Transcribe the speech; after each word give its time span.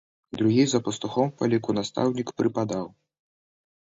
Другі 0.39 0.63
за 0.71 0.79
пастухом 0.87 1.27
па 1.41 1.49
ліку 1.51 1.75
настаўнік 1.79 2.27
прыпадаў. 2.43 2.85